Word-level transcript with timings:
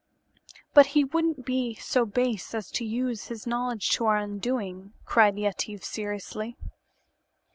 "But 0.73 0.87
he 0.97 1.03
wouldn't 1.03 1.45
be 1.45 1.75
so 1.75 2.07
base 2.07 2.55
as 2.55 2.71
to 2.71 2.83
use 2.83 3.27
his 3.27 3.45
knowledge 3.45 3.91
to 3.91 4.05
our 4.07 4.17
undoing," 4.17 4.93
cried 5.05 5.37
Yetive 5.37 5.83
seriously. 5.83 6.57